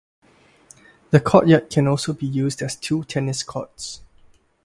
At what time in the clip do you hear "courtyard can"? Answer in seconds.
1.19-1.87